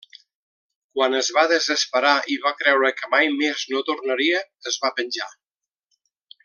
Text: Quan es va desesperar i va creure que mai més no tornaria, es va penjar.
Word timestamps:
Quan 0.95 1.17
es 1.17 1.29
va 1.35 1.43
desesperar 1.51 2.15
i 2.35 2.39
va 2.47 2.55
creure 2.63 2.91
que 3.01 3.11
mai 3.15 3.31
més 3.37 3.67
no 3.75 3.85
tornaria, 3.91 4.43
es 4.73 4.81
va 4.87 4.93
penjar. 5.03 5.33